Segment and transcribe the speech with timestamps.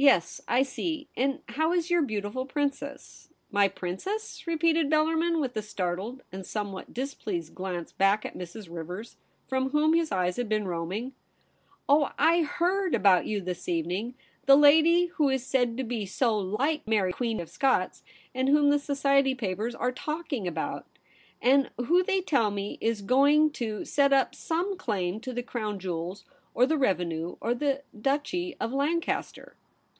[0.10, 1.08] Yes, I see.
[1.14, 6.46] And how is your beautiful princess ?'* My princess!' repeated Bellarmin, with a startled and
[6.46, 8.74] somewhat displeased glance back at Mrs.
[8.74, 11.12] Rivers, from whom his eyes had been roaming.
[11.52, 11.54] *
[11.86, 14.14] Oh, I heard 2^:)ou\, you this evening.
[14.46, 18.02] The jkjdy who is said to be so like Mary Queen of Scots,
[18.34, 20.86] and whom the society papers are talk ing about,
[21.42, 24.16] and who, they tell me, is going to MADAME SPIN OLA AT HOME.
[24.16, 24.34] 117 set up
[24.74, 26.24] some claim to the Crown jewels,
[26.54, 29.56] or the revenue, or the Duchy of Lancaster.'